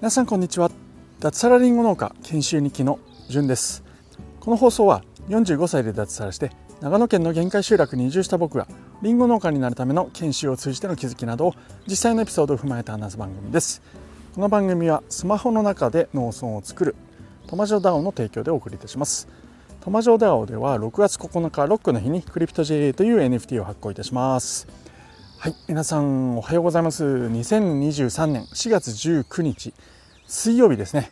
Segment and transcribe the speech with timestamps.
[0.00, 0.70] 皆さんこんにちは。
[1.18, 3.82] 脱サラリンゴ農家研修日記のじゅんです。
[4.38, 8.68] この放送は45歳で脱サラして長野県の限界集落に移住した僕が
[9.02, 11.54] リンゴ農家になるための研修を通じての気づきなどを
[11.88, 13.82] 実際のエピソードを踏まえて話す番組です。
[14.36, 16.94] この番組はスマホの中で農村を作る
[17.48, 19.26] トマジョダオの提供でお送りいたします。
[19.80, 24.89] トマジョダオでは6月9日ロックの日にクリプト JA という NFT を発行いたします。
[25.42, 27.02] はい皆さんおはようございます。
[27.02, 29.72] 2023年4月19日
[30.26, 31.10] 水曜日ですね、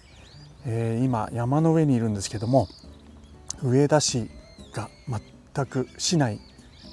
[0.67, 2.69] えー、今山の上にいるんですけども
[3.63, 4.29] 上田市
[4.75, 4.91] が
[5.55, 6.41] 全く市内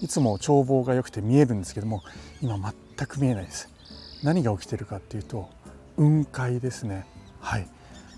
[0.02, 2.04] いつも眺望が良くて見えるんですけども
[2.42, 3.68] 今全く見えないです。
[4.24, 5.50] 何が起きてるかっていうと
[5.98, 7.06] 雲海ですね。
[7.42, 7.68] はい。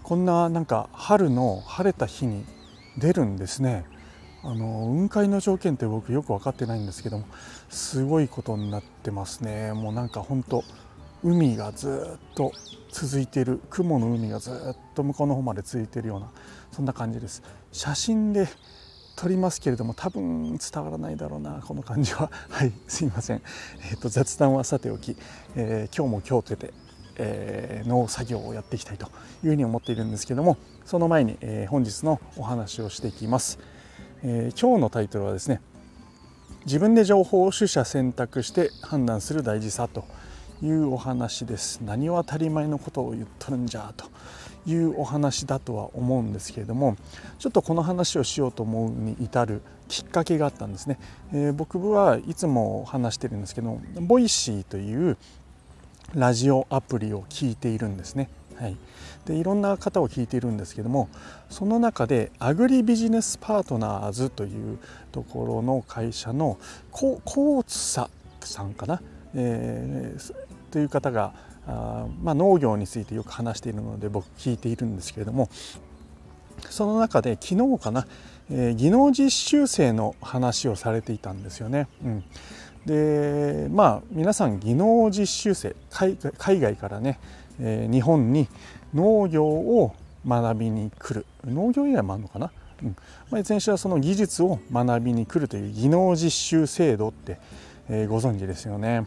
[0.03, 2.45] こんななんか春の晴れた日に
[2.99, 3.85] 出るんですね。
[4.47, 7.25] あの雲海の条件って僕よく分かってないんですけども
[7.67, 9.73] すごいことになってますね。
[9.73, 10.63] もうなんか本当
[11.21, 12.53] 海がずっと
[12.89, 13.59] 続いている。
[13.69, 16.31] 雲の海がずっと向こうの方まで続いているような
[16.71, 17.43] そんな感じです。
[17.73, 18.47] 写真で
[19.17, 22.31] 撮りますけれども多分伝わらないだろうなこの感じは。
[22.49, 23.41] はいすいません、
[23.91, 25.17] えーと、雑談はさておき、
[25.57, 26.73] えー、今日も今日とて、
[27.17, 29.07] えー、農作業をやっていきたいと
[29.43, 33.59] いうふうに思っているんですけどもその前に、えー、本日のお話をしていきます、
[34.23, 35.61] えー、今日のタイトルはですね
[36.65, 40.05] 自分で情報を取捨選択して判断する大事さと
[40.61, 41.79] いうお話です。
[41.81, 44.05] 何を当たり前のことを言っとるんじゃと
[44.69, 46.97] いうお話だとは思うんですけれども
[47.39, 50.99] ちょっとこの話をしようと思うに至るきっかけがあったんですね、
[51.31, 55.17] えー、僕はいつも話してるんですけどボイシーという
[56.13, 58.29] ラジオアプリを聞いているんですね。
[58.59, 58.77] はい、
[59.25, 61.09] でいろんな方を聞いているんですけども
[61.49, 64.79] その中でアグリビジネスパートナーズという
[65.11, 66.57] ところの会社の
[66.91, 68.09] コーツサ
[68.41, 69.01] さんかな、
[69.35, 70.33] えー、
[70.71, 71.33] という方が
[71.67, 75.49] あ、まあ、農業についてよく話しているので僕聞いているんですけれども
[76.69, 78.07] その中で昨日かな、
[78.49, 81.87] えー、技能実習生の話をされていたんですよね。
[82.03, 82.23] うん、
[82.87, 87.19] でまあ皆さん技能実習生海外からね、
[87.59, 88.47] え、日本に
[88.93, 89.95] 農業を
[90.27, 91.25] 学びに来る。
[91.45, 92.51] 農業以外もあるのかな、
[92.83, 92.95] うん。
[93.29, 97.39] まあ、いずれにしろその技術を学びに来るという技能実習制度って、
[97.89, 99.05] えー、ご存知ですよね。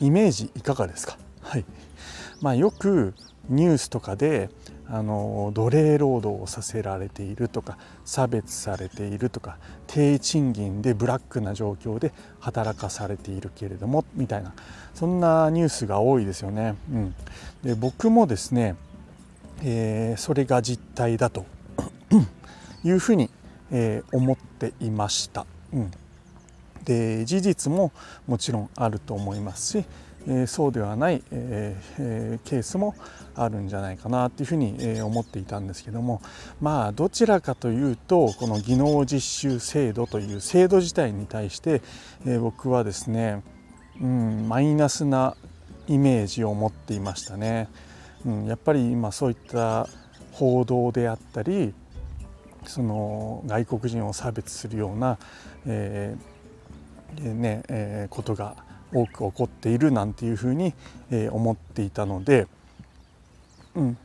[0.00, 1.64] イメージいかがですか、はい。
[2.40, 3.14] まあ、よく
[3.48, 4.50] ニュースとかで
[4.86, 9.56] あの奴隷労働をさせられているとか差別されているとか
[9.86, 14.52] 低賃金でブラックな状況で働かされているけれどもみたいな
[14.92, 16.76] そんなニュースが多いですよね。
[16.92, 17.14] うん、
[17.62, 18.76] で僕もですね、
[19.62, 21.46] えー、それが実態だと
[22.84, 23.30] いうふうに、
[23.70, 25.46] えー、思っていました。
[25.72, 25.90] うん
[26.84, 27.92] で事実も
[28.26, 29.86] もちろんあると思いますし、
[30.26, 32.94] えそうではない、えー、ケースも
[33.34, 36.22] あるんじゃないかなというふうに、え思っていたんですけども
[36.60, 41.82] まあどちらかというとこの技能実習制度という制度自体に対して、
[42.26, 43.42] え僕はですね、
[44.00, 45.36] うん、マイナスな
[45.88, 47.68] イメージを持っていましたね。
[48.24, 49.88] うん、やっぱり今そういった
[50.32, 51.74] 報道であったり
[52.66, 55.18] その外国人を差別するような、
[55.66, 56.34] えー
[57.34, 58.56] ねえー、ことが
[58.94, 60.72] 多く起こっているなんていうふうに、
[61.10, 62.46] えー、思っていたので、
[63.74, 63.98] うん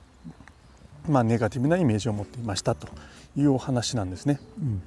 [1.07, 2.87] まあ、ネガティブなイメージを持っていましたと
[3.37, 4.39] いうお話なんですね。
[4.59, 4.81] うん、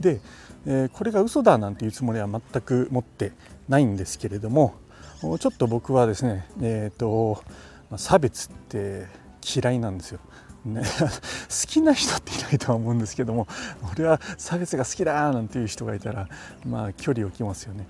[0.00, 0.20] で、
[0.66, 3.32] えー、これが嘘だなんていうつもりは全く持って
[3.68, 4.74] ないんですけれども
[5.20, 7.42] ちょっと僕はですね、えーと
[7.96, 9.06] 差別って
[9.42, 10.20] 嫌いなんですよ。
[10.64, 10.82] ね、
[11.50, 13.48] 好きな人っていないとは思うんですけども
[13.92, 16.28] 俺は差別が好きだなんていう人がいたら
[16.64, 17.86] まあ距離を置きますよね。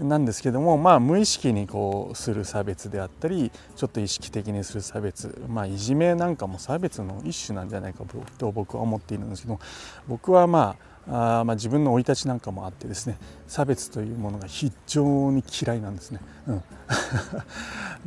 [0.00, 8.04] うん、なんですけどもまあ無意識にこうする差別であったりちょっと意識的にする差別まあいじめなんかも差別の一種なんじゃないか
[8.38, 9.58] と僕は思っているんですけど
[10.06, 13.18] 僕はまああまあ、自分の生い立ちなんかもあってですね
[13.48, 16.62] 差別というものが非常に嫌いなんですね、うん、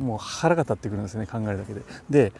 [0.06, 1.82] もう腹が立ってくるんですね考えるだけで。
[2.08, 2.32] で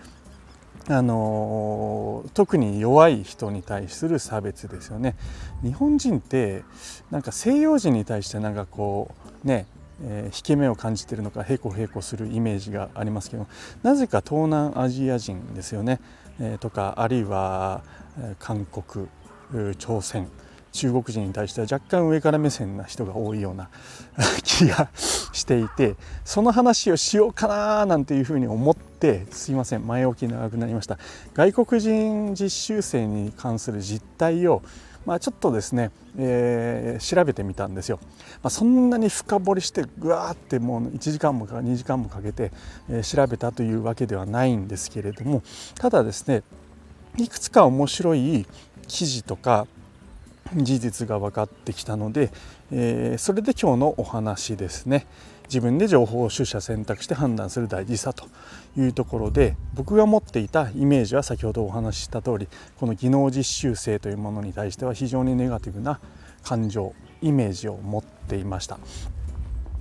[0.88, 5.16] あの特に弱い人に対する差別ですよね。
[5.62, 6.62] 日本人って
[7.10, 9.10] なんか西洋人に対してなんかこ
[9.44, 9.66] うね
[10.02, 13.46] えー、引け目を感じてるのかへこへこするイメージがありますけど
[13.82, 16.00] なぜか東南アジア人ですよね、
[16.38, 17.82] えー、とかあるいは
[18.38, 19.08] 韓国
[19.78, 20.28] 朝鮮。
[20.76, 23.70] 中国人に対しては若干上から目線な人が多いような
[24.44, 24.88] 気が
[25.32, 30.98] していてその話をしようかななんていうふうに思ってすいません前置き長くなりました
[31.34, 34.62] 外国人実習生に関する実態を
[35.06, 38.00] まあ、ちょっとですね、えー、調べてみたんですよ。
[38.42, 42.50] まあ、そんなに深掘りしてぐわーってもう1時間もか2時間もかけて、
[42.90, 45.44] え、調べたというわけではないんですけれども
[45.76, 46.42] ただですね
[47.18, 48.46] いくつか面白い
[48.88, 49.68] 記事とか
[50.54, 52.30] 事実が分かってきたので、
[52.70, 55.06] えー、それで今日のお話ですね。
[55.48, 58.26] 自分で情報を取捨選択して判断する大事さと
[58.76, 62.48] いうところで僕が持っていたイメージは先ほどお話しした通り
[62.80, 66.00] この技能実習生というものに対しては非常にネガティブな
[66.42, 68.78] 感情イメージを持っていました。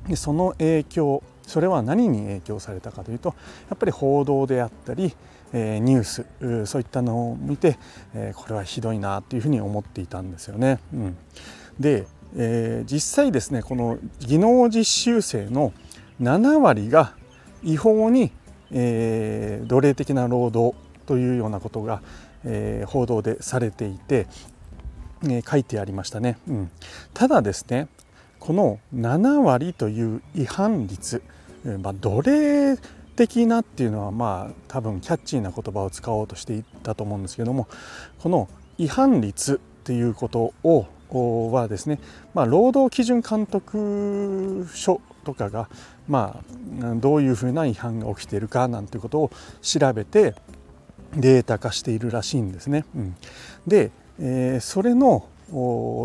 [0.07, 3.35] でその影響それは何に影響されたかというと
[3.69, 5.15] やっぱり報道であったり、
[5.53, 7.77] え、ニュースそういったのを見て、
[8.13, 10.79] え、これはひどいなというふうに思っていたんですよね。
[10.93, 11.17] うん、
[11.79, 15.71] で、えー、実際ですねこの技能実習生の
[16.21, 17.13] 7割が
[17.63, 18.31] 違法に、
[18.71, 20.75] え奴隷的な労働
[21.05, 22.01] というようなことが、
[22.43, 24.27] え報道でされていて、
[25.27, 26.37] え書いてありましたね。
[26.47, 26.71] うん、
[27.13, 27.87] ただですね
[28.45, 31.23] この7割という違反率、
[31.81, 32.77] まあ、奴隷
[33.15, 37.67] 的なっていうのはまあ多分キャッチーな言葉を使おうとしていたと思うんですけども
[38.19, 38.47] この
[38.77, 40.85] 違反率っていうことを
[41.51, 41.99] はですね、
[42.35, 45.67] まあ、労働基準監督署とかが、
[46.07, 46.39] ま
[46.83, 49.31] あ、どういうふうな違反が起きているかなんていうことを
[49.63, 50.35] 調べて
[51.15, 52.85] データ化しているらしいんですね。
[52.95, 53.15] うん、
[53.65, 53.89] で、
[54.19, 55.25] えー、それの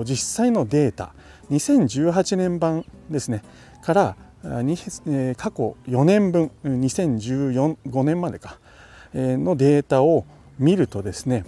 [0.05, 1.13] 実際のデータ
[1.51, 3.43] 2018年版ですね
[3.83, 4.51] から過
[5.51, 8.59] 去4年分2015年までか
[9.15, 10.25] のデータを
[10.59, 11.45] 見るとですね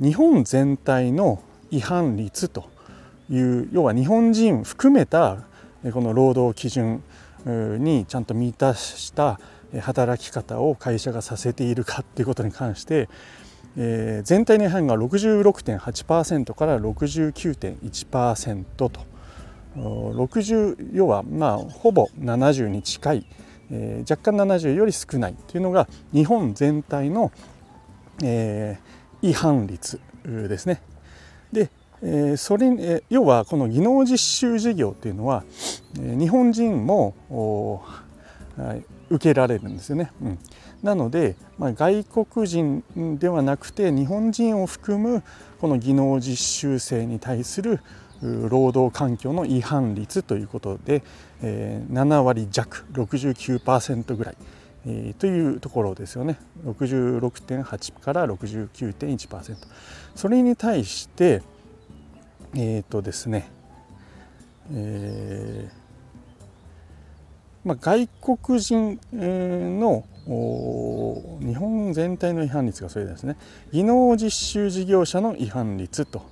[0.00, 2.68] 日本全体の違反率と
[3.30, 5.44] いう要は日本人含めた
[5.92, 7.02] この労働基準
[7.46, 9.38] にちゃんと満たした
[9.80, 13.08] 働き方を会社がさせているかっていうことに関して、
[13.76, 19.13] 全体の違反が66.8%から69.1%と。
[19.76, 23.26] 60要はまあほぼ70に近い、
[23.70, 27.32] えー、若干70より少ないというのが日本全体の、
[28.22, 30.80] えー、違反率ですね。
[31.52, 31.70] で、
[32.02, 35.44] えー、それ、え、要はこの技能実習事業というのは、
[36.00, 37.14] え、日本人も
[39.10, 40.12] 受けられるんですよね。
[40.22, 40.38] うん、
[40.82, 42.82] なので、まあ、外国人
[43.18, 45.22] ではなくて日本人を含む
[45.60, 47.80] この技能実習生に対する
[48.48, 51.02] 労働環境の違反率ということで、
[51.42, 54.36] えー、7割弱69%ぐらい、
[54.86, 56.38] えー、というところですよね。
[56.64, 59.56] 66.8から69.1%
[60.14, 61.42] それに対して
[62.54, 63.50] えっ、ー、とですね、
[64.72, 65.84] えー
[67.64, 73.36] まあ、外国人の日本全体の違反率がそれですね。
[73.72, 76.22] 技能実習事業者の違反率と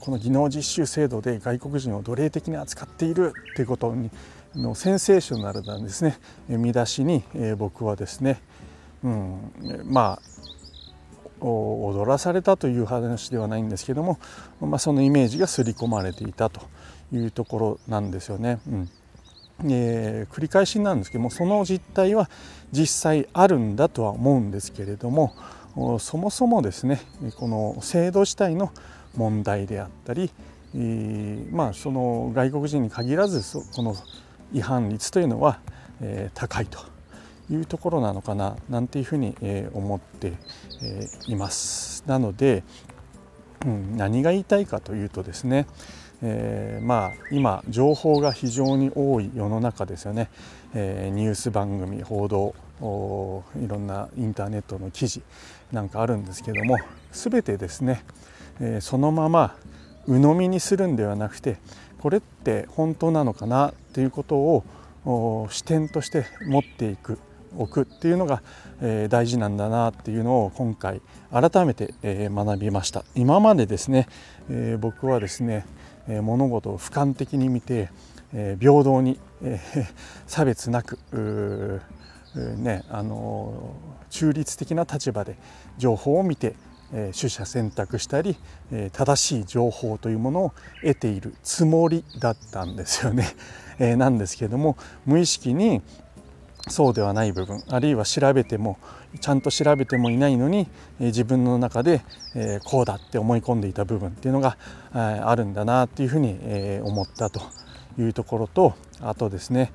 [0.00, 4.10] この技能実習制度で外国人を奴隷的に扱っているということに
[4.54, 6.18] のセンセーショナルなんですね
[6.48, 7.22] 見出しに、
[7.56, 8.40] 僕はですね、
[9.02, 9.52] うん、
[9.84, 10.32] まあ
[11.44, 14.18] 踊らされたという話ではないんですけども、
[14.60, 16.60] まあ、そのイメージが刷り込まれていたと
[17.12, 18.60] いうところなんですよね。
[18.68, 18.90] うん
[19.64, 22.28] えー、繰り返しなんですけどもその実態は
[22.72, 25.34] 実際あるんだとは思うんですけれども
[26.00, 27.00] そもそもですね
[27.36, 28.72] この制度自体の
[29.14, 30.30] 問題であったり、
[30.74, 33.42] えー、まあその外国人に限らず
[33.74, 33.94] この
[34.52, 35.60] 違反率というのは、
[36.00, 36.78] えー、高いと
[37.50, 40.32] いうところなのかななんていうふうに、え思って、
[40.82, 42.04] えいます。
[42.06, 42.64] なので、
[43.66, 45.66] うん、何が言いたいかというとですね、
[46.22, 50.30] えー、まあ今情報が非常に多い世の中ですよね、
[50.74, 55.22] えー、ニュース番組報道いろんなインターネットの記事
[55.70, 56.78] なんかあるんですけども
[57.12, 58.04] 全てですね、
[58.60, 59.56] えー、そのまま
[60.06, 61.58] 鵜呑みにするんではなくて
[62.02, 67.20] これって本当なのかなっていうことを視点として持っていく
[67.56, 68.42] 置くっていうのが、
[68.80, 73.04] えー、大事なんだなっていうのを今回改めて、えー、学びました。
[73.14, 74.08] 今までですね、
[74.50, 75.64] えー、僕はですね、
[76.08, 77.90] え物事を俯瞰的に見て、
[78.34, 79.60] え平等に、え
[80.26, 80.98] 差別なく
[82.34, 83.76] ねあの
[84.10, 85.36] 中立的な立場で
[85.78, 86.56] 情報を見て
[86.92, 88.36] 取捨選択したり、
[88.92, 93.26] 正しい情報というものを得ているつもりだったんですよね。
[93.96, 95.82] なんですけども無意識に
[96.68, 98.78] そうではない部分あるいは調べても
[99.20, 100.68] ちゃんと調べてもいないのに、
[100.98, 102.02] 自分の中で、
[102.64, 104.56] こうだって思い込んでいた部分っていうのが、
[104.92, 106.38] あるんだなっていうふうに、
[106.82, 107.42] 思ったと
[107.98, 109.72] いうところとあとですね、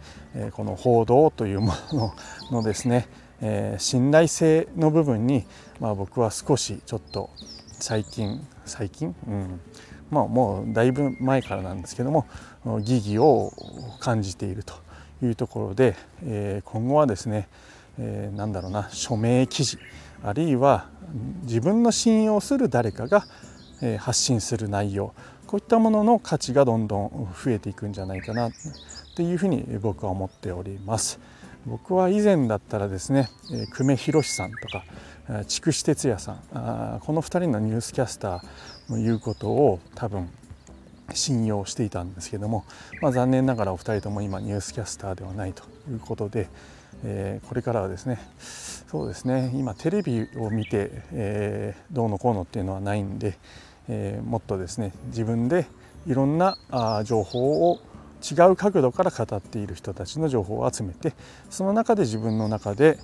[0.53, 2.13] この報道というもの
[2.51, 3.07] のですね、
[3.41, 5.46] え信頼性の部分に、
[5.79, 7.29] まあ、僕は少しちょっと
[7.72, 9.60] 最近最近、うん
[10.10, 12.25] まあ、もうだいぶ前からなんですけども
[12.82, 13.51] 疑義を
[14.00, 14.74] 感じていると
[15.22, 17.48] いうところで、え今後はですね、
[17.98, 19.79] えー、なんだろうな署名記事
[20.24, 20.89] あるいは
[21.44, 23.25] 自分の信用する誰かが、
[23.82, 25.13] え発信する内容
[25.48, 28.50] こういったものの価値がどんどん増えていくんじゃないかな
[29.15, 31.20] というふうに僕は思っております。
[31.67, 33.29] 僕は以前だったらですね
[33.75, 34.86] 久米宏さんとか
[35.47, 40.29] 筑紫哲也さんこの2人のニュースキャスターの言うことを多分
[41.13, 42.65] 信用していたんですけども、
[43.01, 46.47] まあ、残念ながらお二人とも今ニュースキャスターではないということで、
[47.03, 53.38] えー、これからはですねそうですね今テレビを見て、えー、どうのこうのっていうのはないんで、
[53.89, 55.67] えー、もっとですね自分で
[56.07, 57.81] いろんなあ情報を
[58.21, 61.13] 違う角度から語っている人たちの情報を集めて
[61.50, 62.97] その中で自分の中で、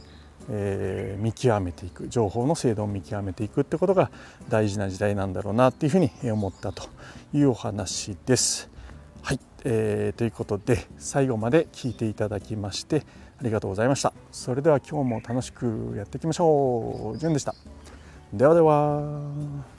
[0.49, 4.11] えー、見極めていく情報の精度を見極めていくってことが
[4.49, 6.83] 大事な時代なんだろうなっていうふうに思ったと
[7.33, 8.69] いうお話です。
[9.21, 13.03] はい、えー、ということで最後まで聞いていただきまして
[13.39, 14.13] ありがとうございました。
[14.31, 17.17] それでは今日も楽しくやっていきましょう。
[17.17, 17.55] じゅんでした。
[18.33, 19.72] ではでは。